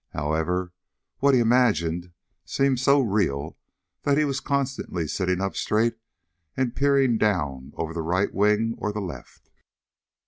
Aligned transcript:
However, 0.13 0.73
what 1.19 1.35
he 1.35 1.39
imagined 1.39 2.11
seemed 2.43 2.79
so 2.79 3.01
real 3.01 3.59
that 4.01 4.17
he 4.17 4.25
was 4.25 4.39
constantly 4.39 5.07
sitting 5.07 5.39
up 5.39 5.55
straight 5.55 5.99
and 6.57 6.75
peering 6.75 7.19
down 7.19 7.71
over 7.75 7.93
the 7.93 8.01
right 8.01 8.33
wing 8.33 8.73
or 8.79 8.91
the 8.91 8.99
left. 8.99 9.51